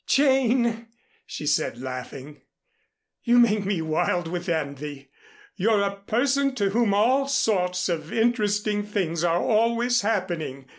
[0.07, 0.87] "Jane,"
[1.27, 2.41] she said laughing.
[3.23, 5.11] "You make me wild with envy.
[5.55, 10.65] You're a person to whom all sorts of interesting things are always happening.